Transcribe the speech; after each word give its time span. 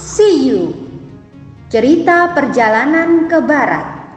See 0.00 0.48
You. 0.48 0.72
Cerita 1.68 2.32
Perjalanan 2.32 3.28
ke 3.28 3.36
Barat. 3.44 4.16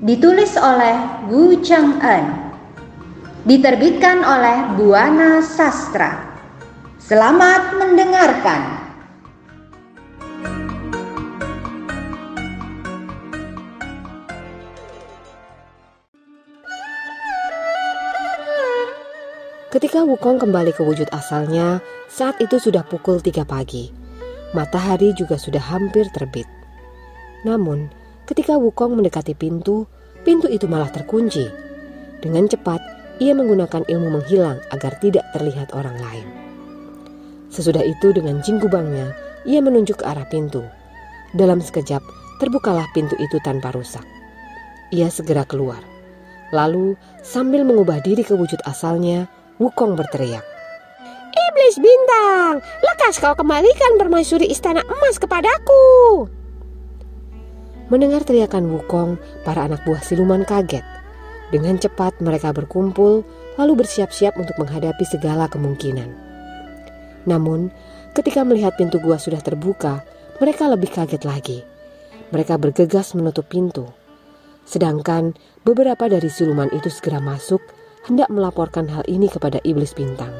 Ditulis 0.00 0.56
oleh 0.56 1.28
Wu 1.28 1.60
Cheng 1.60 2.00
En 2.00 2.56
Diterbitkan 3.44 4.24
oleh 4.24 4.72
Buana 4.80 5.44
Sastra. 5.44 6.40
Selamat 6.96 7.76
mendengarkan. 7.76 8.80
Ketika 19.68 20.00
Wukong 20.00 20.40
kembali 20.40 20.72
ke 20.72 20.80
wujud 20.80 21.12
asalnya, 21.12 21.84
saat 22.08 22.40
itu 22.40 22.56
sudah 22.56 22.88
pukul 22.88 23.20
3 23.20 23.44
pagi. 23.44 24.02
Matahari 24.52 25.16
juga 25.16 25.40
sudah 25.40 25.60
hampir 25.60 26.12
terbit. 26.12 26.44
Namun, 27.48 27.88
ketika 28.28 28.60
Wukong 28.60 29.00
mendekati 29.00 29.32
pintu, 29.32 29.88
pintu 30.28 30.44
itu 30.52 30.68
malah 30.68 30.92
terkunci. 30.92 31.48
Dengan 32.20 32.44
cepat, 32.44 32.78
ia 33.16 33.32
menggunakan 33.32 33.88
ilmu 33.88 34.20
menghilang 34.20 34.60
agar 34.68 35.00
tidak 35.00 35.24
terlihat 35.32 35.72
orang 35.72 35.96
lain. 35.96 36.28
Sesudah 37.48 37.80
itu 37.80 38.12
dengan 38.12 38.44
jinggubangnya, 38.44 39.16
ia 39.48 39.64
menunjuk 39.64 40.00
ke 40.00 40.04
arah 40.04 40.28
pintu. 40.28 40.60
Dalam 41.32 41.64
sekejap, 41.64 42.04
terbukalah 42.36 42.84
pintu 42.92 43.16
itu 43.16 43.40
tanpa 43.40 43.72
rusak. 43.72 44.04
Ia 44.92 45.08
segera 45.08 45.48
keluar. 45.48 45.80
Lalu, 46.52 47.00
sambil 47.24 47.64
mengubah 47.64 48.04
diri 48.04 48.20
ke 48.20 48.36
wujud 48.36 48.60
asalnya, 48.68 49.32
Wukong 49.56 49.96
berteriak. 49.96 50.51
Iblis 51.52 51.84
bintang, 51.84 52.64
lekas 52.80 53.20
kau 53.20 53.36
kembalikan 53.36 54.00
permaisuri 54.00 54.48
istana 54.48 54.80
emas 54.88 55.20
kepadaku. 55.20 56.24
Mendengar 57.92 58.24
teriakan 58.24 58.72
Wukong, 58.72 59.20
para 59.44 59.68
anak 59.68 59.84
buah 59.84 60.00
siluman 60.00 60.48
kaget. 60.48 60.80
Dengan 61.52 61.76
cepat 61.76 62.16
mereka 62.24 62.56
berkumpul, 62.56 63.20
lalu 63.60 63.84
bersiap-siap 63.84 64.40
untuk 64.40 64.56
menghadapi 64.64 65.04
segala 65.04 65.44
kemungkinan. 65.44 66.08
Namun, 67.28 67.68
ketika 68.16 68.48
melihat 68.48 68.72
pintu 68.80 68.96
gua 68.96 69.20
sudah 69.20 69.44
terbuka, 69.44 70.00
mereka 70.40 70.72
lebih 70.72 70.88
kaget 70.88 71.20
lagi. 71.28 71.60
Mereka 72.32 72.56
bergegas 72.56 73.12
menutup 73.12 73.44
pintu. 73.52 73.92
Sedangkan 74.64 75.36
beberapa 75.68 76.08
dari 76.08 76.32
siluman 76.32 76.72
itu 76.72 76.88
segera 76.88 77.20
masuk 77.20 77.60
hendak 78.08 78.32
melaporkan 78.32 78.88
hal 78.88 79.04
ini 79.04 79.28
kepada 79.28 79.60
iblis 79.68 79.92
bintang. 79.92 80.32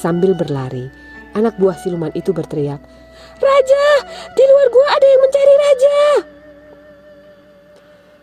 Sambil 0.00 0.32
berlari, 0.32 0.88
anak 1.36 1.60
buah 1.60 1.76
siluman 1.76 2.08
itu 2.16 2.32
berteriak, 2.32 2.80
"Raja, 3.36 3.84
di 4.32 4.44
luar 4.48 4.66
gua 4.72 4.86
ada 4.96 5.06
yang 5.06 5.20
mencari 5.20 5.54
raja!" 5.60 5.98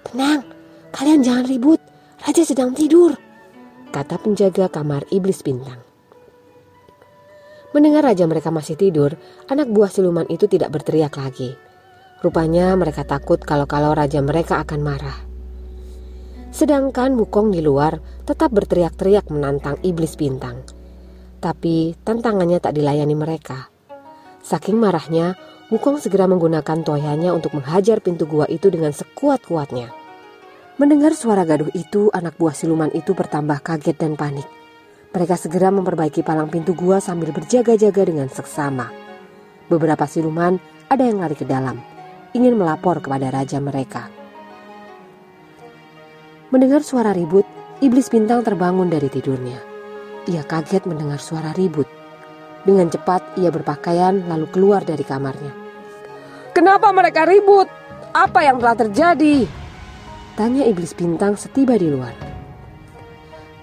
"Tenang, 0.09 0.41
kalian 0.89 1.21
jangan 1.21 1.45
ribut. 1.45 1.77
Raja 2.25 2.41
sedang 2.41 2.73
tidur," 2.73 3.13
kata 3.93 4.17
penjaga 4.17 4.73
kamar 4.73 5.05
iblis 5.13 5.45
bintang. 5.45 5.77
Mendengar 7.77 8.09
raja 8.09 8.25
mereka 8.25 8.49
masih 8.49 8.73
tidur, 8.73 9.13
anak 9.45 9.69
buah 9.69 9.93
siluman 9.93 10.25
itu 10.33 10.49
tidak 10.49 10.73
berteriak 10.73 11.13
lagi. 11.13 11.53
Rupanya 12.25 12.73
mereka 12.73 13.05
takut 13.05 13.37
kalau-kalau 13.37 13.93
raja 13.93 14.17
mereka 14.25 14.57
akan 14.65 14.81
marah. 14.81 15.19
Sedangkan 16.49 17.13
Wukong 17.13 17.53
di 17.53 17.61
luar 17.61 18.01
tetap 18.25 18.49
berteriak-teriak 18.49 19.29
menantang 19.29 19.77
iblis 19.85 20.17
bintang. 20.17 20.65
Tapi 21.47 21.95
tantangannya 22.03 22.59
tak 22.59 22.75
dilayani 22.75 23.15
mereka. 23.15 23.71
Saking 24.43 24.75
marahnya, 24.75 25.39
Wukong 25.67 25.99
segera 25.99 26.31
menggunakan 26.31 26.79
toyanya 26.79 27.35
untuk 27.35 27.51
menghajar 27.59 27.99
pintu 27.99 28.23
gua 28.23 28.47
itu 28.47 28.71
dengan 28.71 28.95
sekuat-kuatnya. 28.95 29.91
Mendengar 30.79 31.11
suara 31.11 31.43
gaduh 31.43 31.67
itu, 31.75 32.07
anak 32.15 32.39
buah 32.39 32.55
siluman 32.55 32.87
itu 32.95 33.11
bertambah 33.11 33.59
kaget 33.59 33.99
dan 33.99 34.15
panik. 34.15 34.47
Mereka 35.11 35.35
segera 35.35 35.67
memperbaiki 35.67 36.23
palang 36.23 36.47
pintu 36.47 36.71
gua 36.71 37.03
sambil 37.03 37.35
berjaga-jaga 37.35 37.99
dengan 38.07 38.31
seksama. 38.31 38.95
Beberapa 39.67 40.07
siluman 40.07 40.55
ada 40.87 41.03
yang 41.03 41.19
lari 41.19 41.35
ke 41.35 41.43
dalam, 41.43 41.83
ingin 42.31 42.55
melapor 42.55 43.03
kepada 43.03 43.27
raja 43.27 43.59
mereka. 43.59 44.07
Mendengar 46.47 46.79
suara 46.79 47.11
ribut, 47.11 47.43
iblis 47.83 48.07
bintang 48.07 48.39
terbangun 48.39 48.87
dari 48.87 49.11
tidurnya. 49.11 49.76
Ia 50.27 50.43
kaget 50.43 50.83
mendengar 50.83 51.23
suara 51.23 51.55
ribut. 51.55 51.87
Dengan 52.67 52.91
cepat 52.91 53.39
ia 53.39 53.47
berpakaian 53.47 54.27
lalu 54.27 54.51
keluar 54.51 54.83
dari 54.83 55.07
kamarnya. 55.07 55.55
Kenapa 56.51 56.91
mereka 56.91 57.23
ribut? 57.23 57.71
Apa 58.11 58.43
yang 58.43 58.59
telah 58.59 58.75
terjadi? 58.75 59.47
Tanya 60.35 60.67
iblis 60.67 60.91
bintang 60.91 61.39
setiba 61.39 61.79
di 61.79 61.87
luar. 61.87 62.11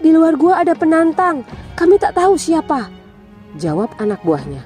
Di 0.00 0.08
luar 0.08 0.40
gua 0.40 0.64
ada 0.64 0.72
penantang, 0.72 1.44
kami 1.76 2.00
tak 2.00 2.16
tahu 2.16 2.36
siapa. 2.40 2.88
Jawab 3.60 3.92
anak 4.00 4.24
buahnya. 4.24 4.64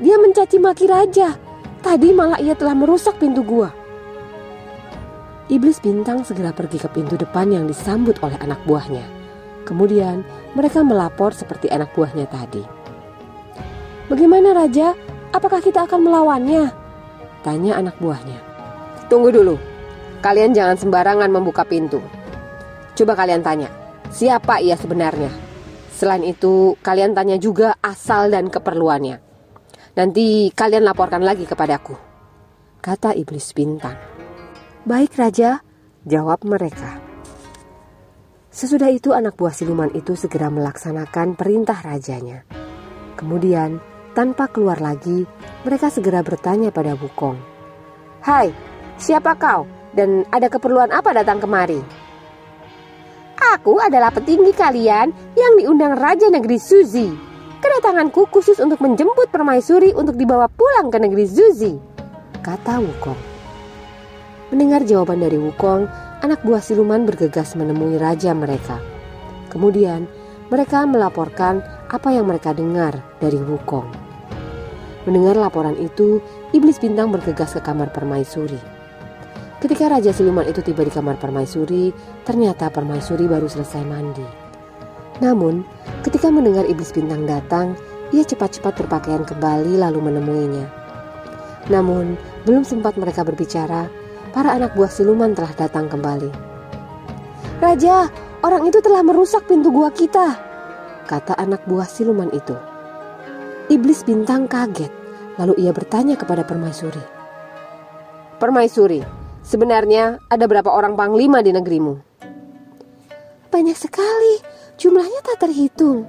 Dia 0.00 0.16
mencaci 0.20 0.56
maki 0.56 0.88
raja. 0.88 1.36
Tadi 1.84 2.12
malah 2.16 2.40
ia 2.40 2.56
telah 2.56 2.72
merusak 2.74 3.20
pintu 3.20 3.44
gua. 3.44 3.70
Iblis 5.46 5.78
bintang 5.78 6.26
segera 6.26 6.50
pergi 6.50 6.82
ke 6.82 6.88
pintu 6.90 7.14
depan 7.14 7.52
yang 7.52 7.64
disambut 7.70 8.18
oleh 8.24 8.34
anak 8.42 8.58
buahnya. 8.66 9.15
Kemudian 9.66 10.22
mereka 10.54 10.86
melapor 10.86 11.34
seperti 11.34 11.66
anak 11.66 11.90
buahnya 11.98 12.30
tadi. 12.30 12.62
Bagaimana 14.06 14.54
Raja? 14.54 14.94
Apakah 15.34 15.58
kita 15.58 15.82
akan 15.84 16.06
melawannya? 16.06 16.70
Tanya 17.42 17.82
anak 17.82 17.98
buahnya. 17.98 18.38
Tunggu 19.10 19.34
dulu. 19.34 19.58
Kalian 20.22 20.54
jangan 20.54 20.78
sembarangan 20.78 21.26
membuka 21.28 21.66
pintu. 21.66 21.98
Coba 22.96 23.18
kalian 23.18 23.42
tanya, 23.42 23.68
siapa 24.08 24.62
ia 24.62 24.78
sebenarnya? 24.78 25.28
Selain 25.92 26.22
itu, 26.22 26.78
kalian 26.80 27.12
tanya 27.12 27.36
juga 27.36 27.74
asal 27.82 28.30
dan 28.30 28.48
keperluannya. 28.48 29.20
Nanti 29.98 30.52
kalian 30.54 30.86
laporkan 30.86 31.24
lagi 31.26 31.44
kepadaku. 31.44 31.96
Kata 32.80 33.12
iblis 33.12 33.50
bintang. 33.50 33.98
Baik 34.86 35.18
Raja, 35.18 35.60
jawab 36.06 36.46
mereka. 36.46 37.00
Sesudah 38.56 38.88
itu 38.88 39.12
anak 39.12 39.36
buah 39.36 39.52
siluman 39.52 39.92
itu 39.92 40.16
segera 40.16 40.48
melaksanakan 40.48 41.36
perintah 41.36 41.76
rajanya. 41.76 42.48
Kemudian, 43.12 43.84
tanpa 44.16 44.48
keluar 44.48 44.80
lagi, 44.80 45.28
mereka 45.60 45.92
segera 45.92 46.24
bertanya 46.24 46.72
pada 46.72 46.96
Wukong. 46.96 47.36
Hai, 48.24 48.48
siapa 48.96 49.36
kau 49.36 49.68
dan 49.92 50.24
ada 50.32 50.48
keperluan 50.48 50.88
apa 50.88 51.12
datang 51.12 51.36
kemari? 51.36 51.84
Aku 53.60 53.76
adalah 53.76 54.08
petinggi 54.08 54.56
kalian 54.56 55.12
yang 55.36 55.52
diundang 55.60 55.92
Raja 55.92 56.32
Negeri 56.32 56.56
Suzi. 56.56 57.12
Kedatanganku 57.60 58.24
khusus 58.32 58.56
untuk 58.56 58.80
menjemput 58.80 59.28
permaisuri 59.28 59.92
untuk 59.92 60.16
dibawa 60.16 60.48
pulang 60.48 60.88
ke 60.88 60.96
negeri 60.96 61.28
Zuzi, 61.28 61.76
kata 62.40 62.80
Wukong. 62.80 63.20
Mendengar 64.48 64.80
jawaban 64.88 65.20
dari 65.20 65.36
Wukong, 65.36 65.84
anak 66.24 66.40
buah 66.46 66.62
siluman 66.64 67.04
bergegas 67.04 67.52
menemui 67.58 68.00
raja 68.00 68.32
mereka. 68.32 68.80
Kemudian, 69.52 70.08
mereka 70.48 70.86
melaporkan 70.86 71.60
apa 71.90 72.08
yang 72.14 72.30
mereka 72.30 72.54
dengar 72.54 73.02
dari 73.18 73.36
Wukong. 73.36 73.88
Mendengar 75.06 75.38
laporan 75.38 75.78
itu, 75.78 76.18
iblis 76.50 76.82
bintang 76.82 77.14
bergegas 77.14 77.54
ke 77.54 77.60
kamar 77.62 77.94
permaisuri. 77.94 78.58
Ketika 79.62 79.88
raja 79.88 80.10
siluman 80.12 80.44
itu 80.44 80.60
tiba 80.60 80.82
di 80.82 80.92
kamar 80.92 81.16
permaisuri, 81.16 81.94
ternyata 82.26 82.68
permaisuri 82.68 83.24
baru 83.24 83.46
selesai 83.46 83.82
mandi. 83.86 84.26
Namun, 85.22 85.64
ketika 86.04 86.28
mendengar 86.28 86.68
iblis 86.68 86.92
bintang 86.92 87.24
datang, 87.24 87.72
ia 88.12 88.22
cepat-cepat 88.22 88.84
berpakaian 88.84 89.24
kembali 89.24 89.80
lalu 89.80 89.98
menemuinya. 89.98 90.66
Namun, 91.72 92.14
belum 92.44 92.62
sempat 92.62 92.94
mereka 93.00 93.26
berbicara, 93.26 93.90
para 94.36 94.52
anak 94.52 94.76
buah 94.76 94.92
siluman 94.92 95.32
telah 95.32 95.48
datang 95.56 95.88
kembali. 95.88 96.28
Raja, 97.56 98.12
orang 98.44 98.68
itu 98.68 98.84
telah 98.84 99.00
merusak 99.00 99.48
pintu 99.48 99.72
gua 99.72 99.88
kita, 99.88 100.36
kata 101.08 101.40
anak 101.40 101.64
buah 101.64 101.88
siluman 101.88 102.28
itu. 102.36 102.52
Iblis 103.72 104.04
bintang 104.04 104.44
kaget, 104.44 104.92
lalu 105.40 105.56
ia 105.64 105.72
bertanya 105.72 106.20
kepada 106.20 106.44
permaisuri. 106.44 107.00
Permaisuri, 108.36 109.00
sebenarnya 109.40 110.20
ada 110.28 110.44
berapa 110.44 110.68
orang 110.68 111.00
panglima 111.00 111.40
di 111.40 111.56
negerimu? 111.56 111.96
Banyak 113.48 113.78
sekali, 113.80 114.44
jumlahnya 114.76 115.24
tak 115.24 115.48
terhitung, 115.48 116.04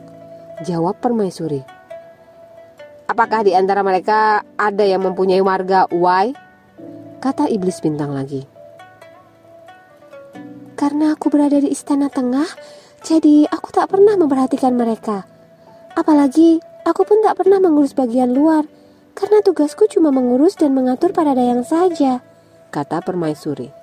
jawab 0.67 0.99
permaisuri. 0.99 1.63
Apakah 3.07 3.47
di 3.47 3.55
antara 3.55 3.79
mereka 3.87 4.43
ada 4.59 4.83
yang 4.83 4.99
mempunyai 5.07 5.39
warga 5.39 5.87
Wai? 5.95 6.46
Kata 7.17 7.49
iblis 7.49 7.81
bintang 7.81 8.13
lagi. 8.13 8.45
Karena 10.77 11.17
aku 11.17 11.33
berada 11.33 11.57
di 11.57 11.73
istana 11.73 12.07
tengah, 12.07 12.45
jadi 13.01 13.49
aku 13.49 13.73
tak 13.73 13.89
pernah 13.89 14.13
memperhatikan 14.13 14.77
mereka. 14.77 15.25
Apalagi 15.97 16.61
aku 16.85 17.01
pun 17.01 17.25
tak 17.25 17.41
pernah 17.41 17.57
mengurus 17.57 17.97
bagian 17.97 18.31
luar. 18.33 18.65
karena 19.17 19.41
tugasku 19.41 19.89
cuma 19.89 20.13
mengurus 20.13 20.53
dan 20.53 20.77
mengatur 20.77 21.09
para 21.09 21.33
dayang 21.33 21.65
saja, 21.65 22.21
kata 22.69 23.01
permaisuri. 23.01 23.73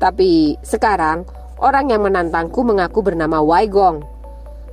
Tapi 0.00 0.56
sekarang 0.64 1.28
orang 1.60 1.92
yang 1.92 2.00
menantangku 2.00 2.64
mengaku 2.64 3.04
bernama 3.04 3.44
Waigong. 3.44 4.00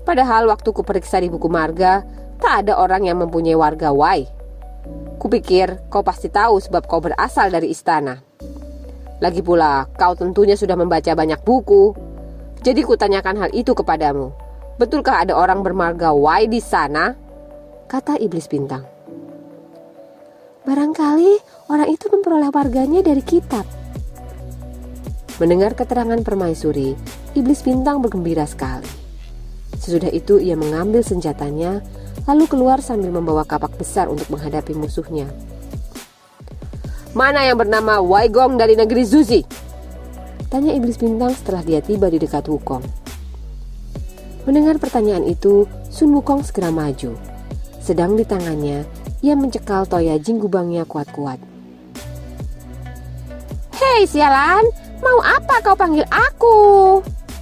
Padahal 0.08 0.48
waktu 0.48 0.72
kuperiksa 0.72 1.20
di 1.20 1.28
buku 1.28 1.52
marga, 1.52 2.08
tak 2.40 2.66
ada 2.66 2.80
orang 2.80 3.04
yang 3.04 3.20
mempunyai 3.20 3.60
warga 3.60 3.92
Wai. 3.92 4.26
Kupikir 5.20 5.84
kau 5.92 6.00
pasti 6.00 6.32
tahu 6.32 6.64
sebab 6.64 6.88
kau 6.88 7.04
berasal 7.04 7.52
dari 7.52 7.72
istana. 7.76 8.20
Lagi 9.20 9.44
pula, 9.44 9.84
kau 10.00 10.16
tentunya 10.16 10.56
sudah 10.56 10.80
membaca 10.80 11.12
banyak 11.12 11.44
buku. 11.44 11.92
Jadi 12.64 12.82
kutanyakan 12.88 13.36
hal 13.44 13.50
itu 13.52 13.76
kepadamu. 13.76 14.32
Betulkah 14.80 15.28
ada 15.28 15.36
orang 15.36 15.60
bermarga 15.60 16.16
Wai 16.16 16.48
di 16.48 16.64
sana? 16.64 17.12
Kata 17.92 18.16
iblis 18.16 18.48
bintang. 18.48 18.88
Barangkali 20.64 21.36
orang 21.68 21.90
itu 21.92 22.08
memperoleh 22.08 22.48
warganya 22.48 23.04
dari 23.04 23.20
kitab. 23.20 23.68
Mendengar 25.40 25.76
keterangan 25.76 26.20
permaisuri, 26.24 26.96
iblis 27.36 27.60
bintang 27.64 28.00
bergembira 28.00 28.48
sekali. 28.48 28.88
Sesudah 29.76 30.12
itu 30.12 30.40
ia 30.40 30.60
mengambil 30.60 31.04
senjatanya, 31.04 31.80
lalu 32.30 32.46
keluar 32.46 32.78
sambil 32.78 33.10
membawa 33.10 33.42
kapak 33.42 33.74
besar 33.74 34.06
untuk 34.06 34.30
menghadapi 34.30 34.78
musuhnya. 34.78 35.26
Mana 37.18 37.42
yang 37.42 37.58
bernama 37.58 37.98
Waigong 38.06 38.54
dari 38.54 38.78
negeri 38.78 39.02
Zuzi? 39.02 39.42
Tanya 40.46 40.78
iblis 40.78 41.02
bintang 41.02 41.34
setelah 41.34 41.66
dia 41.66 41.82
tiba 41.82 42.06
di 42.06 42.22
dekat 42.22 42.46
Wukong. 42.46 42.86
Mendengar 44.46 44.78
pertanyaan 44.78 45.26
itu, 45.26 45.66
Sun 45.90 46.14
Wukong 46.14 46.46
segera 46.46 46.70
maju. 46.70 47.18
Sedang 47.82 48.14
di 48.14 48.22
tangannya, 48.22 48.86
ia 49.26 49.34
mencekal 49.34 49.90
toya 49.90 50.22
jinggubangnya 50.22 50.86
kuat-kuat. 50.86 51.42
Hei 53.74 54.06
sialan, 54.06 54.70
mau 55.02 55.18
apa 55.26 55.66
kau 55.66 55.74
panggil 55.74 56.06
aku? 56.06 56.58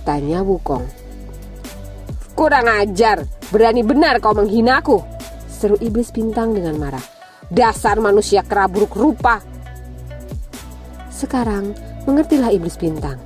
Tanya 0.07 0.39
Wukong. 0.47 0.96
Kurang 2.37 2.69
ajar, 2.69 3.25
berani 3.49 3.81
benar 3.81 4.21
kau 4.21 4.37
menghinaku. 4.37 5.01
Seru 5.49 5.73
iblis 5.81 6.13
bintang 6.13 6.53
dengan 6.53 6.77
marah. 6.77 7.01
Dasar 7.49 7.97
manusia 7.97 8.45
keraburuk 8.45 8.93
rupa. 8.93 9.41
Sekarang, 11.09 11.73
mengertilah 12.05 12.53
iblis 12.53 12.77
bintang. 12.77 13.17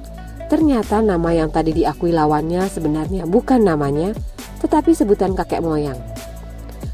Ternyata 0.47 1.03
nama 1.03 1.27
yang 1.35 1.51
tadi 1.51 1.75
diakui 1.75 2.15
lawannya 2.15 2.71
sebenarnya 2.71 3.27
bukan 3.27 3.59
namanya, 3.59 4.15
tetapi 4.63 4.95
sebutan 4.95 5.35
kakek 5.35 5.59
moyang. 5.59 5.99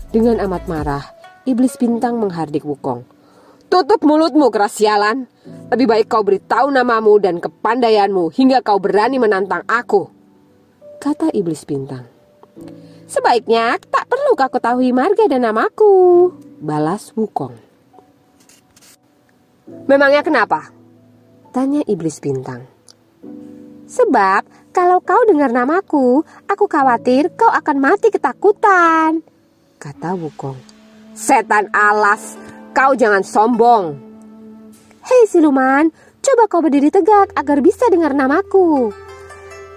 Dengan 0.09 0.41
amat 0.49 0.65
marah, 0.65 1.05
iblis 1.45 1.77
bintang 1.77 2.17
menghardik 2.17 2.65
Wukong. 2.65 3.05
Tutup 3.69 4.01
mulutmu 4.01 4.49
kerasialan. 4.49 5.29
Lebih 5.69 5.85
baik 5.85 6.09
kau 6.09 6.25
beritahu 6.25 6.73
namamu 6.73 7.21
dan 7.21 7.37
kepandaianmu 7.37 8.33
hingga 8.33 8.65
kau 8.65 8.81
berani 8.81 9.21
menantang 9.21 9.61
aku. 9.69 10.16
Kata 10.97 11.29
iblis 11.29 11.61
bintang. 11.61 12.09
Sebaiknya 13.05 13.77
tak 13.88 14.09
perlu 14.09 14.33
kau 14.33 14.49
ketahui 14.49 14.89
marga 14.91 15.29
dan 15.29 15.45
namaku. 15.45 16.33
Balas 16.57 17.13
Wukong. 17.13 17.53
Memangnya 19.85 20.25
kenapa? 20.25 20.73
Tanya 21.53 21.85
iblis 21.85 22.17
bintang. 22.17 22.65
Sebab 23.88 24.73
kalau 24.73 24.99
kau 24.99 25.21
dengar 25.29 25.53
namaku, 25.53 26.25
aku 26.49 26.65
khawatir 26.65 27.31
kau 27.38 27.47
akan 27.47 27.77
mati 27.77 28.11
ketakutan. 28.11 29.21
Kata 29.79 30.17
Wukong. 30.17 30.59
Setan 31.13 31.69
alas, 31.71 32.35
kau 32.73 32.97
jangan 32.97 33.21
sombong. 33.21 33.95
Hei 35.07 35.23
siluman, 35.29 35.88
coba 36.19 36.50
kau 36.51 36.59
berdiri 36.59 36.91
tegak 36.91 37.31
agar 37.38 37.63
bisa 37.63 37.88
dengar 37.88 38.11
namaku. 38.11 38.91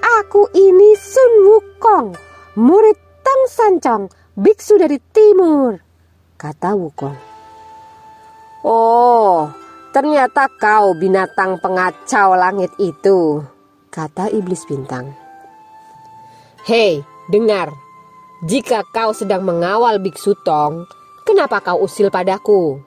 Aku 0.01 0.49
ini 0.57 0.97
Sun 0.97 1.33
Wukong, 1.47 2.09
murid 2.57 2.99
Tang 3.21 3.43
Sancong, 3.49 4.05
biksu 4.35 4.81
dari 4.81 4.97
timur. 5.13 5.77
Kata 6.41 6.73
Wukong. 6.73 7.17
Oh, 8.65 9.49
Ternyata 9.91 10.47
kau 10.55 10.95
binatang 10.95 11.59
pengacau 11.59 12.39
langit 12.39 12.71
itu, 12.79 13.43
kata 13.91 14.31
iblis 14.31 14.63
bintang. 14.63 15.11
Hei, 16.63 17.03
dengar. 17.27 17.75
Jika 18.47 18.87
kau 18.95 19.11
sedang 19.11 19.43
mengawal 19.43 19.99
Biksu 19.99 20.39
Tong, 20.47 20.87
kenapa 21.27 21.59
kau 21.59 21.83
usil 21.83 22.07
padaku? 22.07 22.79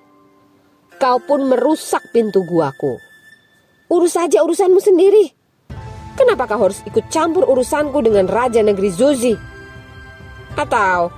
Kau 0.95 1.18
pun 1.19 1.44
merusak 1.51 2.07
pintu 2.15 2.39
guaku. 2.48 2.95
Urus 3.92 4.15
saja 4.15 4.39
urusanmu 4.39 4.80
sendiri. 4.80 5.36
Kenapa 6.13 6.45
kau 6.45 6.69
harus 6.69 6.86
ikut 6.86 7.10
campur 7.10 7.45
urusanku 7.50 7.98
dengan 8.06 8.30
Raja 8.30 8.62
Negeri 8.62 8.89
Zuzi? 8.94 9.33
Atau 10.54 11.10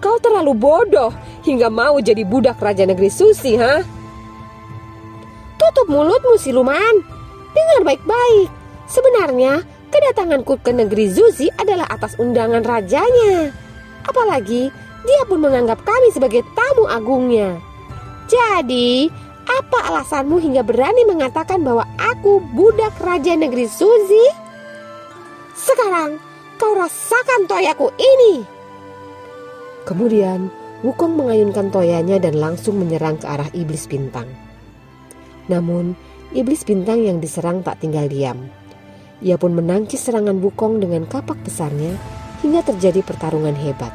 kau 0.00 0.16
terlalu 0.18 0.56
bodoh 0.56 1.12
hingga 1.44 1.68
mau 1.68 2.00
jadi 2.00 2.24
budak 2.24 2.56
Raja 2.56 2.88
Negeri 2.88 3.12
Susi, 3.12 3.60
ha? 3.60 3.84
Tutup 5.60 5.86
mulutmu 5.92 6.40
siluman. 6.40 6.94
Dengar 7.52 7.84
baik-baik. 7.84 8.48
Sebenarnya 8.88 9.60
kedatanganku 9.92 10.56
ke 10.64 10.72
negeri 10.72 11.12
Zuzi 11.12 11.52
adalah 11.60 11.84
atas 11.92 12.16
undangan 12.16 12.64
rajanya. 12.64 13.52
Apalagi 14.08 14.72
dia 15.04 15.22
pun 15.28 15.44
menganggap 15.44 15.84
kami 15.84 16.08
sebagai 16.16 16.40
tamu 16.56 16.88
agungnya. 16.88 17.60
Jadi, 18.32 19.12
apa 19.46 19.78
alasanmu 19.90 20.38
hingga 20.38 20.62
berani 20.62 21.02
mengatakan 21.06 21.62
bahwa 21.62 21.86
aku 21.98 22.42
budak 22.54 22.94
raja 23.02 23.34
negeri 23.34 23.66
Suzi? 23.66 24.26
Sekarang 25.52 26.16
kau 26.56 26.72
rasakan 26.78 27.50
toyaku 27.50 27.90
ini. 27.98 28.46
Kemudian 29.82 30.62
Wukong 30.82 31.14
mengayunkan 31.14 31.70
toyanya 31.70 32.18
dan 32.18 32.42
langsung 32.42 32.82
menyerang 32.82 33.14
ke 33.14 33.30
arah 33.30 33.46
iblis 33.54 33.86
bintang. 33.86 34.26
Namun, 35.46 35.94
iblis 36.34 36.66
bintang 36.66 37.06
yang 37.06 37.22
diserang 37.22 37.62
tak 37.62 37.78
tinggal 37.78 38.10
diam. 38.10 38.50
Ia 39.22 39.38
pun 39.38 39.54
menangkis 39.54 40.02
serangan 40.02 40.42
Wukong 40.42 40.82
dengan 40.82 41.06
kapak 41.06 41.38
besarnya 41.46 41.94
hingga 42.42 42.66
terjadi 42.66 42.98
pertarungan 43.06 43.54
hebat. 43.54 43.94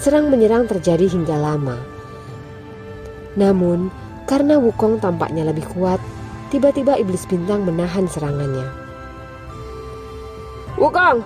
Serang 0.00 0.32
menyerang 0.32 0.64
terjadi 0.64 1.04
hingga 1.04 1.36
lama. 1.36 1.76
Namun, 3.38 3.90
karena 4.26 4.58
Wukong 4.58 4.98
tampaknya 4.98 5.46
lebih 5.46 5.66
kuat, 5.74 5.98
tiba-tiba 6.50 6.98
iblis 6.98 7.26
bintang 7.26 7.62
menahan 7.62 8.06
serangannya. 8.10 8.66
Wukong, 10.78 11.22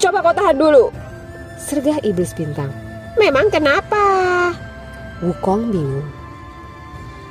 coba 0.00 0.18
kau 0.24 0.34
tahan 0.36 0.58
dulu. 0.58 0.92
Sergah 1.56 2.00
iblis 2.04 2.36
bintang. 2.36 2.68
Memang 3.16 3.48
kenapa? 3.48 4.52
Wukong 5.24 5.72
bingung. 5.72 6.08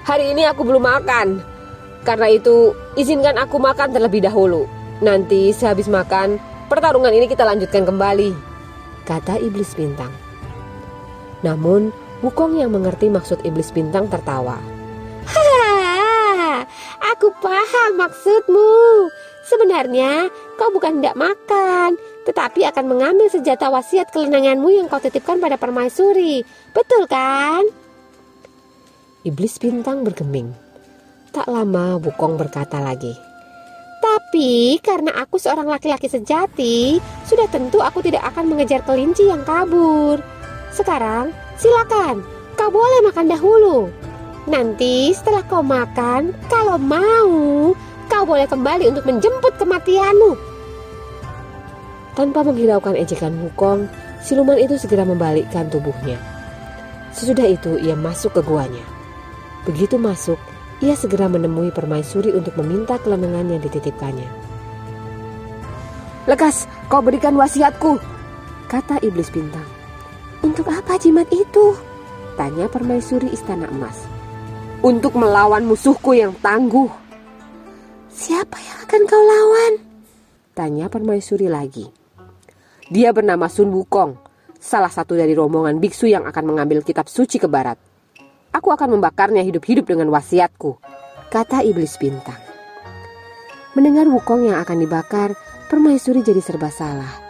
Hari 0.05 0.33
ini 0.33 0.45
aku 0.45 0.65
belum 0.65 0.85
makan. 0.85 1.41
Karena 2.05 2.29
itu, 2.29 2.73
izinkan 2.93 3.37
aku 3.41 3.57
makan 3.57 3.89
terlebih 3.89 4.21
dahulu. 4.21 4.69
Nanti 5.01 5.49
sehabis 5.49 5.89
makan, 5.89 6.37
pertarungan 6.69 7.09
ini 7.09 7.25
kita 7.25 7.41
lanjutkan 7.41 7.85
kembali. 7.89 8.33
Kata 9.05 9.41
iblis 9.41 9.73
bintang. 9.73 10.13
Namun, 11.41 11.89
Wukong 12.25 12.57
yang 12.57 12.73
mengerti 12.73 13.05
maksud 13.05 13.45
iblis 13.45 13.69
bintang 13.69 14.09
tertawa. 14.09 14.57
Hahaha, 15.29 16.65
aku 17.13 17.29
paham 17.37 18.01
maksudmu. 18.01 18.73
Sebenarnya 19.45 20.33
kau 20.57 20.73
bukan 20.73 20.97
tidak 20.97 21.21
makan, 21.21 21.93
tetapi 22.25 22.65
akan 22.65 22.85
mengambil 22.89 23.29
senjata 23.29 23.69
wasiat 23.69 24.09
kelenanganmu 24.09 24.73
yang 24.73 24.89
kau 24.89 24.97
titipkan 24.97 25.37
pada 25.37 25.53
permaisuri. 25.61 26.41
Betul 26.73 27.05
kan? 27.05 27.61
Iblis 29.21 29.61
bintang 29.61 30.01
bergeming. 30.01 30.49
Tak 31.29 31.45
lama 31.45 32.01
Wukong 32.01 32.41
berkata 32.41 32.81
lagi. 32.81 33.13
Tapi 34.01 34.81
karena 34.81 35.13
aku 35.13 35.37
seorang 35.37 35.69
laki-laki 35.69 36.09
sejati, 36.09 36.97
sudah 37.29 37.45
tentu 37.53 37.85
aku 37.85 38.01
tidak 38.01 38.25
akan 38.33 38.49
mengejar 38.49 38.81
kelinci 38.81 39.29
yang 39.29 39.45
kabur. 39.45 40.17
Sekarang, 40.73 41.44
silakan, 41.59 42.21
kau 42.55 42.69
boleh 42.71 42.99
makan 43.07 43.27
dahulu. 43.31 43.77
Nanti 44.45 45.09
setelah 45.11 45.41
kau 45.49 45.65
makan, 45.65 46.31
kalau 46.47 46.77
mau, 46.77 47.29
kau 48.07 48.23
boleh 48.23 48.45
kembali 48.45 48.93
untuk 48.93 49.03
menjemput 49.09 49.57
kematianmu. 49.57 50.37
Tanpa 52.15 52.47
menghiraukan 52.47 52.95
ejekan 52.95 53.35
Wukong, 53.43 53.91
siluman 54.23 54.55
itu 54.55 54.79
segera 54.79 55.03
membalikkan 55.03 55.67
tubuhnya. 55.67 56.15
Sesudah 57.11 57.47
itu 57.49 57.75
ia 57.81 57.97
masuk 57.97 58.39
ke 58.39 58.41
guanya. 58.45 58.83
Begitu 59.67 59.99
masuk, 59.99 60.39
ia 60.79 60.95
segera 60.95 61.27
menemui 61.27 61.73
permaisuri 61.75 62.31
untuk 62.31 62.55
meminta 62.59 62.95
kelenengan 63.01 63.51
yang 63.51 63.61
dititipkannya. 63.63 64.29
Lekas, 66.25 66.69
kau 66.87 67.03
berikan 67.03 67.35
wasiatku, 67.35 67.99
kata 68.71 69.01
iblis 69.03 69.27
bintang. 69.27 69.74
Untuk 70.45 70.69
apa 70.69 71.01
jimat 71.01 71.25
itu? 71.33 71.73
Tanya 72.37 72.69
permaisuri 72.69 73.33
istana 73.33 73.65
emas. 73.65 74.05
Untuk 74.85 75.17
melawan 75.17 75.65
musuhku 75.65 76.13
yang 76.13 76.37
tangguh. 76.37 76.85
Siapa 78.13 78.53
yang 78.53 78.77
akan 78.85 79.01
kau 79.09 79.23
lawan? 79.25 79.73
Tanya 80.53 80.85
permaisuri 80.85 81.49
lagi. 81.49 81.89
Dia 82.93 83.09
bernama 83.09 83.49
Sun 83.49 83.73
Wukong, 83.73 84.21
salah 84.61 84.93
satu 84.93 85.17
dari 85.17 85.33
rombongan 85.33 85.81
biksu 85.81 86.13
yang 86.13 86.29
akan 86.29 86.45
mengambil 86.45 86.85
kitab 86.85 87.09
suci 87.09 87.41
ke 87.41 87.49
barat. 87.49 87.81
Aku 88.53 88.69
akan 88.69 89.01
membakarnya 89.01 89.41
hidup-hidup 89.41 89.89
dengan 89.89 90.13
wasiatku, 90.13 90.77
kata 91.33 91.65
iblis 91.65 91.97
bintang. 91.97 92.37
Mendengar 93.73 94.05
Wukong 94.05 94.45
yang 94.53 94.61
akan 94.61 94.77
dibakar, 94.77 95.33
permaisuri 95.73 96.21
jadi 96.21 96.39
serba 96.45 96.69
salah. 96.69 97.25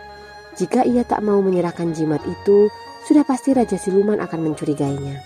Jika 0.59 0.83
ia 0.83 1.07
tak 1.07 1.23
mau 1.23 1.39
menyerahkan 1.39 1.95
jimat 1.95 2.19
itu, 2.27 2.67
sudah 3.05 3.21
pasti 3.21 3.53
Raja 3.53 3.77
Siluman 3.77 4.17
akan 4.17 4.51
mencurigainya. 4.51 5.21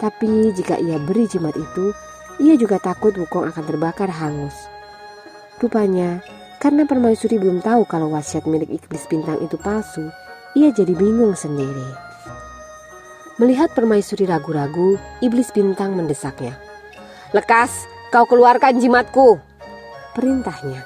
Tapi 0.00 0.50
jika 0.56 0.80
ia 0.80 0.96
beri 0.98 1.28
jimat 1.28 1.54
itu, 1.54 1.92
ia 2.40 2.56
juga 2.56 2.80
takut 2.80 3.14
Wukong 3.14 3.52
akan 3.52 3.64
terbakar 3.68 4.08
hangus. 4.08 4.56
Rupanya, 5.60 6.24
karena 6.58 6.88
permaisuri 6.88 7.38
belum 7.38 7.62
tahu 7.62 7.86
kalau 7.86 8.10
wasiat 8.10 8.48
milik 8.48 8.72
iblis 8.72 9.04
bintang 9.06 9.38
itu 9.44 9.54
palsu, 9.60 10.08
ia 10.56 10.72
jadi 10.72 10.90
bingung 10.96 11.36
sendiri. 11.38 11.86
Melihat 13.38 13.70
permaisuri 13.76 14.26
ragu-ragu, 14.26 14.96
iblis 15.22 15.52
bintang 15.54 15.94
mendesaknya. 15.94 16.56
Lekas, 17.30 17.86
kau 18.10 18.26
keluarkan 18.26 18.80
jimatku, 18.80 19.38
perintahnya. 20.16 20.84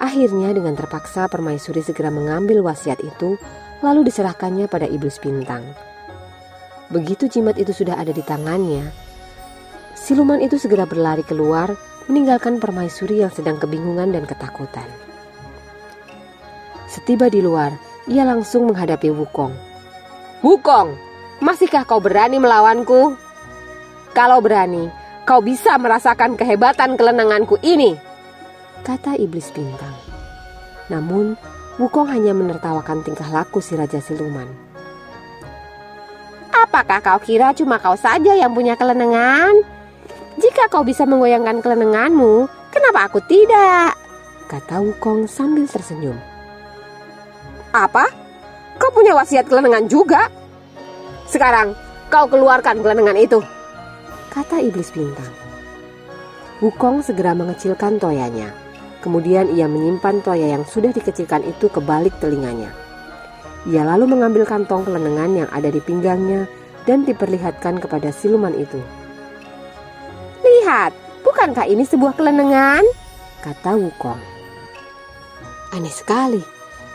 Akhirnya 0.00 0.50
dengan 0.52 0.74
terpaksa 0.74 1.30
permaisuri 1.30 1.80
segera 1.80 2.10
mengambil 2.10 2.60
wasiat 2.66 2.98
itu 3.00 3.38
lalu 3.80 4.06
diserahkannya 4.06 4.70
pada 4.70 4.86
iblis 4.86 5.18
bintang. 5.18 5.64
Begitu 6.92 7.26
jimat 7.26 7.56
itu 7.56 7.72
sudah 7.72 7.96
ada 7.96 8.12
di 8.12 8.20
tangannya, 8.20 8.92
siluman 9.96 10.38
itu 10.38 10.60
segera 10.60 10.84
berlari 10.84 11.24
keluar, 11.24 11.72
meninggalkan 12.06 12.60
permaisuri 12.60 13.24
yang 13.24 13.32
sedang 13.32 13.56
kebingungan 13.56 14.12
dan 14.12 14.28
ketakutan. 14.28 14.86
Setiba 16.86 17.32
di 17.32 17.40
luar, 17.40 17.74
ia 18.06 18.22
langsung 18.22 18.68
menghadapi 18.68 19.08
Wukong. 19.10 19.56
Wukong, 20.44 20.94
masihkah 21.40 21.88
kau 21.88 21.98
berani 21.98 22.36
melawanku? 22.36 23.16
Kalau 24.12 24.38
berani, 24.44 24.92
kau 25.24 25.40
bisa 25.40 25.74
merasakan 25.80 26.36
kehebatan 26.36 27.00
kelenanganku 27.00 27.56
ini, 27.64 27.96
kata 28.84 29.16
iblis 29.16 29.48
bintang. 29.50 29.96
Namun, 30.92 31.34
Wukong 31.74 32.06
hanya 32.06 32.30
menertawakan 32.30 33.02
tingkah 33.02 33.26
laku 33.34 33.58
si 33.58 33.74
Raja 33.74 33.98
Siluman. 33.98 34.46
Apakah 36.54 37.02
kau 37.02 37.18
kira 37.18 37.50
cuma 37.50 37.82
kau 37.82 37.98
saja 37.98 38.38
yang 38.38 38.54
punya 38.54 38.78
kelenengan? 38.78 39.58
Jika 40.38 40.70
kau 40.70 40.86
bisa 40.86 41.02
menggoyangkan 41.02 41.58
kelenenganmu, 41.58 42.46
kenapa 42.70 43.10
aku 43.10 43.18
tidak? 43.26 43.94
Kata 44.46 44.78
Wukong 44.86 45.26
sambil 45.26 45.66
tersenyum. 45.66 46.14
Apa? 47.74 48.06
Kau 48.78 48.94
punya 48.94 49.18
wasiat 49.18 49.50
kelenengan 49.50 49.90
juga? 49.90 50.30
Sekarang 51.26 51.74
kau 52.06 52.30
keluarkan 52.30 52.86
kelenengan 52.86 53.18
itu. 53.18 53.42
Kata 54.30 54.62
iblis 54.62 54.94
bintang. 54.94 55.30
Wukong 56.62 57.02
segera 57.02 57.34
mengecilkan 57.34 57.98
toyanya. 57.98 58.63
Kemudian 59.04 59.52
ia 59.52 59.68
menyimpan 59.68 60.24
toya 60.24 60.56
yang 60.56 60.64
sudah 60.64 60.88
dikecilkan 60.88 61.44
itu 61.44 61.68
ke 61.68 61.76
balik 61.84 62.16
telinganya. 62.24 62.72
Ia 63.68 63.84
lalu 63.84 64.16
mengambil 64.16 64.48
kantong 64.48 64.88
kelenengan 64.88 65.44
yang 65.44 65.48
ada 65.52 65.68
di 65.68 65.76
pinggangnya 65.76 66.48
dan 66.88 67.04
diperlihatkan 67.04 67.84
kepada 67.84 68.08
siluman 68.08 68.56
itu. 68.56 68.80
Lihat, 70.40 70.96
bukankah 71.20 71.68
ini 71.68 71.84
sebuah 71.84 72.16
kelenengan? 72.16 72.84
Kata 73.44 73.76
Wukong. 73.76 74.20
Aneh 75.76 75.92
sekali, 75.92 76.40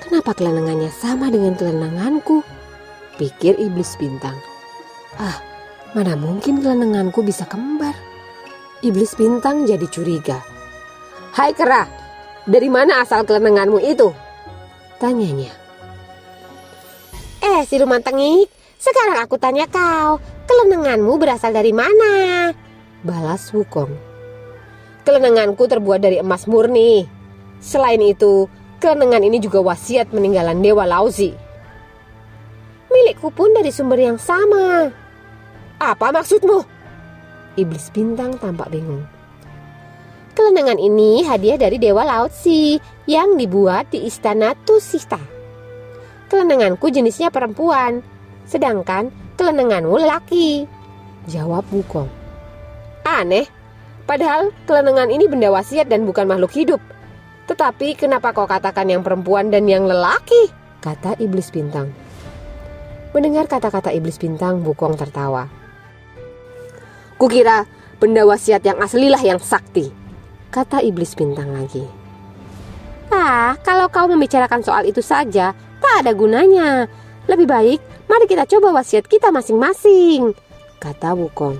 kenapa 0.01 0.33
kelenengannya 0.33 0.89
sama 0.89 1.29
dengan 1.29 1.53
kelenenganku? 1.53 2.41
Pikir 3.21 3.53
iblis 3.61 3.93
bintang. 4.01 4.37
Ah, 5.21 5.37
mana 5.93 6.17
mungkin 6.17 6.57
kelenenganku 6.65 7.21
bisa 7.21 7.45
kembar? 7.45 7.93
Iblis 8.81 9.13
bintang 9.13 9.69
jadi 9.69 9.85
curiga. 9.85 10.41
Hai 11.35 11.53
kera, 11.53 11.98
dari 12.47 12.69
mana 12.71 13.03
asal 13.03 13.25
kelenenganmu 13.27 13.79
itu? 13.83 14.13
Tanyanya. 14.99 15.51
Eh, 17.39 17.63
si 17.63 17.79
Siluman 17.79 18.03
Tengik, 18.03 18.51
sekarang 18.79 19.23
aku 19.23 19.39
tanya 19.39 19.67
kau, 19.67 20.19
kelenenganmu 20.47 21.15
berasal 21.19 21.55
dari 21.55 21.71
mana? 21.71 22.51
Balas 23.03 23.51
Wukong. 23.55 23.91
Kelenenganku 25.07 25.63
terbuat 25.67 26.03
dari 26.03 26.19
emas 26.19 26.45
murni. 26.45 27.07
Selain 27.63 27.99
itu, 28.03 28.47
kelenengan 28.83 29.23
ini 29.23 29.39
juga 29.39 29.63
wasiat 29.63 30.11
meninggalan 30.11 30.59
Dewa 30.59 30.83
Lauzi. 30.83 31.31
Milikku 32.91 33.31
pun 33.31 33.55
dari 33.55 33.71
sumber 33.71 33.99
yang 34.03 34.19
sama. 34.19 34.91
Apa 35.79 36.11
maksudmu? 36.11 36.63
Iblis 37.55 37.91
bintang 37.95 38.35
tampak 38.35 38.67
bingung. 38.71 39.18
Kelenengan 40.39 40.79
ini 40.79 41.19
hadiah 41.27 41.59
dari 41.59 41.75
Dewa 41.75 42.07
Laut 42.07 42.31
Si 42.31 42.79
yang 43.11 43.35
dibuat 43.35 43.91
di 43.91 44.07
istana 44.07 44.55
Tusita. 44.63 45.19
Kelenenganku 46.31 46.87
jenisnya 46.87 47.27
perempuan, 47.27 47.99
sedangkan 48.47 49.11
kelenenganmu 49.35 49.99
lelaki. 49.99 50.63
Jawab 51.27 51.67
Wukong. 51.75 52.07
Aneh, 53.03 53.51
padahal 54.07 54.55
kelenengan 54.63 55.11
ini 55.11 55.27
benda 55.27 55.51
wasiat 55.51 55.91
dan 55.91 56.07
bukan 56.07 56.23
makhluk 56.23 56.55
hidup. 56.55 56.79
Tetapi 57.51 57.99
kenapa 57.99 58.31
kau 58.31 58.47
katakan 58.47 58.87
yang 58.87 59.03
perempuan 59.03 59.51
dan 59.51 59.67
yang 59.67 59.91
lelaki? 59.91 60.47
Kata 60.79 61.19
iblis 61.19 61.51
bintang. 61.51 61.91
Mendengar 63.11 63.43
kata-kata 63.51 63.91
iblis 63.91 64.15
bintang, 64.15 64.63
Wukong 64.63 64.95
tertawa. 64.95 65.51
Kukira 67.19 67.67
benda 67.99 68.23
wasiat 68.23 68.63
yang 68.63 68.79
aslilah 68.79 69.19
yang 69.19 69.43
sakti 69.43 69.98
kata 70.49 70.81
iblis 70.81 71.13
bintang 71.13 71.53
lagi. 71.53 71.85
Ah, 73.09 73.57
kalau 73.65 73.89
kau 73.89 74.05
membicarakan 74.05 74.61
soal 74.61 74.85
itu 74.85 75.01
saja, 75.01 75.57
tak 75.81 75.95
ada 76.05 76.13
gunanya. 76.13 76.85
Lebih 77.25 77.47
baik, 77.49 77.79
mari 78.05 78.25
kita 78.29 78.45
coba 78.45 78.81
wasiat 78.81 79.05
kita 79.05 79.33
masing-masing, 79.33 80.33
kata 80.77 81.17
Wukong. 81.17 81.57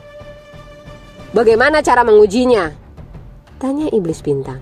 Bagaimana 1.33 1.85
cara 1.85 2.01
mengujinya? 2.01 2.73
Tanya 3.61 3.89
iblis 3.93 4.21
bintang. 4.21 4.61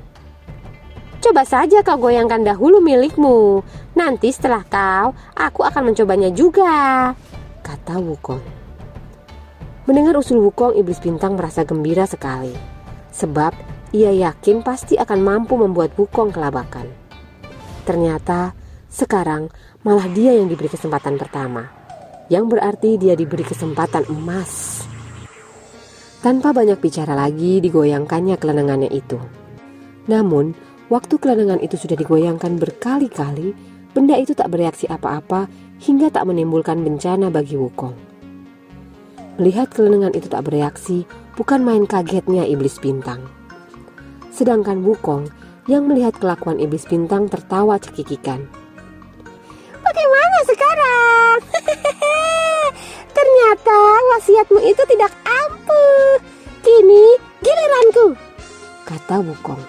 Coba 1.23 1.43
saja 1.47 1.83
kau 1.83 1.99
goyangkan 1.99 2.43
dahulu 2.43 2.83
milikmu. 2.83 3.63
Nanti 3.95 4.31
setelah 4.31 4.63
kau, 4.67 5.15
aku 5.35 5.63
akan 5.63 5.91
mencobanya 5.91 6.31
juga, 6.31 7.11
kata 7.63 7.99
Wukong. 7.99 8.43
Mendengar 9.87 10.19
usul 10.19 10.43
Wukong, 10.43 10.75
iblis 10.75 10.99
bintang 10.99 11.39
merasa 11.39 11.63
gembira 11.63 12.03
sekali. 12.03 12.51
Sebab 13.15 13.55
ia 13.97 14.13
yakin 14.13 14.61
pasti 14.61 14.93
akan 14.93 15.19
mampu 15.25 15.57
membuat 15.57 15.97
Wukong 15.97 16.29
kelabakan. 16.29 16.85
Ternyata 17.81 18.53
sekarang 18.85 19.49
malah 19.81 20.05
dia 20.13 20.37
yang 20.37 20.45
diberi 20.45 20.69
kesempatan 20.69 21.17
pertama, 21.17 21.65
yang 22.29 22.45
berarti 22.45 23.01
dia 23.01 23.17
diberi 23.17 23.41
kesempatan 23.41 24.05
emas. 24.13 24.85
Tanpa 26.21 26.53
banyak 26.53 26.77
bicara 26.77 27.17
lagi, 27.17 27.57
digoyangkannya 27.61 28.35
kelenengannya 28.37 28.89
itu. 28.91 29.17
Namun, 30.09 30.53
waktu 30.89 31.15
kelenengan 31.17 31.61
itu 31.61 31.77
sudah 31.77 31.95
digoyangkan 31.95 32.57
berkali-kali, 32.57 33.53
benda 33.93 34.17
itu 34.17 34.33
tak 34.33 34.51
bereaksi 34.51 34.89
apa-apa 34.89 35.47
hingga 35.81 36.09
tak 36.09 36.25
menimbulkan 36.25 36.81
bencana 36.81 37.29
bagi 37.29 37.55
Wukong. 37.55 37.95
Melihat 39.37 39.69
kelenengan 39.69 40.17
itu 40.17 40.25
tak 40.25 40.49
bereaksi, 40.49 41.05
bukan 41.37 41.61
main 41.61 41.85
kagetnya 41.85 42.49
iblis 42.49 42.81
bintang. 42.81 43.21
Sedangkan 44.37 44.85
Wukong 44.85 45.25
yang 45.65 45.89
melihat 45.89 46.13
kelakuan 46.21 46.61
iblis 46.61 46.85
bintang 46.85 47.25
tertawa 47.25 47.81
cekikikan. 47.81 48.45
Bagaimana 49.81 50.37
sekarang? 50.45 51.37
Ternyata 53.17 53.77
wasiatmu 54.13 54.61
itu 54.61 54.83
tidak 54.93 55.09
ampuh. 55.25 56.21
Kini 56.61 57.17
giliranku, 57.41 58.13
kata 58.85 59.25
Wukong. 59.25 59.61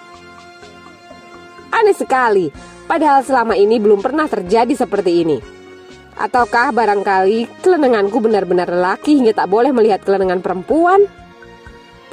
Aneh 1.73 1.97
sekali, 1.97 2.53
padahal 2.85 3.25
selama 3.25 3.57
ini 3.57 3.81
belum 3.81 4.05
pernah 4.05 4.29
terjadi 4.29 4.85
seperti 4.85 5.11
ini. 5.25 5.37
Ataukah 6.13 6.69
barangkali 6.75 7.63
kelenenganku 7.65 8.21
benar-benar 8.21 8.69
lelaki 8.69 9.17
hingga 9.17 9.33
tak 9.33 9.49
boleh 9.49 9.73
melihat 9.73 10.05
kelenengan 10.05 10.45
perempuan? 10.45 11.09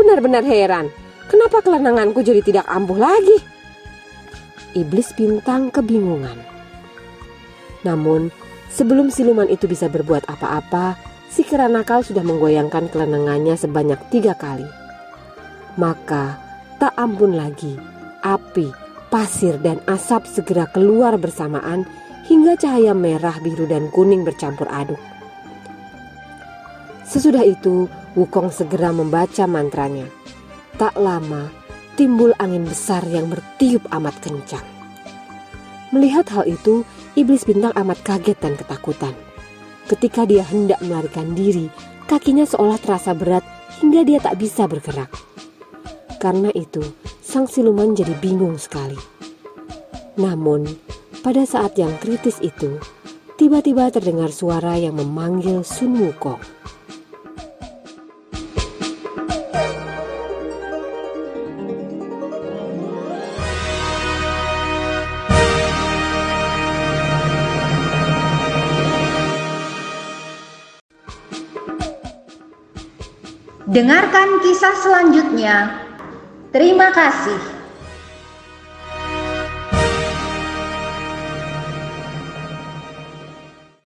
Benar-benar 0.00 0.46
heran. 0.46 0.88
Kenapa 1.26 1.62
kelenanganku 1.62 2.22
jadi 2.22 2.42
tidak 2.42 2.66
ampuh 2.70 2.98
lagi? 2.98 3.38
Iblis 4.78 5.16
bintang 5.16 5.74
kebingungan. 5.74 6.38
Namun, 7.82 8.30
Sebelum 8.76 9.08
siluman 9.08 9.48
itu 9.48 9.64
bisa 9.64 9.88
berbuat 9.88 10.28
apa-apa, 10.28 11.00
si 11.32 11.48
kera 11.48 11.64
nakal 11.64 12.04
sudah 12.04 12.20
menggoyangkan 12.20 12.92
kelenengannya 12.92 13.56
sebanyak 13.56 13.96
tiga 14.12 14.36
kali. 14.36 14.68
Maka 15.80 16.36
tak 16.76 16.92
ampun 17.00 17.40
lagi, 17.40 17.80
api, 18.20 18.68
pasir, 19.08 19.56
dan 19.64 19.80
asap 19.88 20.28
segera 20.28 20.68
keluar 20.68 21.16
bersamaan 21.16 21.88
hingga 22.28 22.60
cahaya 22.60 22.92
merah, 22.92 23.40
biru, 23.40 23.64
dan 23.64 23.88
kuning 23.96 24.28
bercampur 24.28 24.68
aduk. 24.68 25.00
Sesudah 27.08 27.48
itu, 27.48 27.88
Wukong 28.12 28.52
segera 28.52 28.92
membaca 28.92 29.44
mantranya. 29.48 30.08
Tak 30.76 30.92
lama, 31.00 31.48
timbul 31.96 32.36
angin 32.36 32.68
besar 32.68 33.00
yang 33.08 33.32
bertiup 33.32 33.80
amat 33.96 34.12
kencang. 34.20 34.64
Melihat 35.88 36.28
hal 36.36 36.44
itu, 36.44 36.84
iblis 37.16 37.48
bintang 37.48 37.72
amat 37.80 37.96
kaget 38.04 38.36
dan 38.36 38.60
ketakutan. 38.60 39.16
Ketika 39.88 40.28
dia 40.28 40.44
hendak 40.44 40.76
melarikan 40.84 41.32
diri, 41.32 41.72
kakinya 42.04 42.44
seolah 42.44 42.76
terasa 42.76 43.16
berat 43.16 43.40
hingga 43.80 44.04
dia 44.04 44.20
tak 44.20 44.36
bisa 44.36 44.68
bergerak. 44.68 45.08
Karena 46.20 46.52
itu, 46.52 46.84
sang 47.24 47.48
siluman 47.48 47.96
jadi 47.96 48.12
bingung 48.20 48.60
sekali. 48.60 49.00
Namun, 50.20 50.68
pada 51.24 51.48
saat 51.48 51.80
yang 51.80 51.96
kritis 52.04 52.36
itu, 52.44 52.76
tiba-tiba 53.40 53.88
terdengar 53.88 54.28
suara 54.28 54.76
yang 54.76 55.00
memanggil 55.00 55.64
Sun 55.64 55.96
Wukong. 56.04 56.44
Dengarkan 73.76 74.40
kisah 74.40 74.72
selanjutnya. 74.80 75.84
Terima 76.48 76.88
kasih. 76.96 77.55